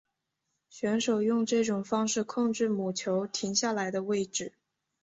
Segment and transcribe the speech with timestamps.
[0.67, 4.53] 选手用这种方式控制母球停下来的位置。